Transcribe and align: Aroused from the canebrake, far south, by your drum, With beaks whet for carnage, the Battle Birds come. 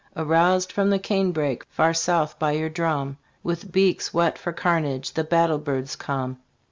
Aroused 0.15 0.71
from 0.71 0.89
the 0.89 0.97
canebrake, 0.97 1.63
far 1.69 1.93
south, 1.93 2.39
by 2.39 2.53
your 2.53 2.69
drum, 2.69 3.17
With 3.43 3.71
beaks 3.71 4.11
whet 4.11 4.35
for 4.35 4.51
carnage, 4.51 5.13
the 5.13 5.23
Battle 5.23 5.59
Birds 5.59 5.95
come. 5.95 6.39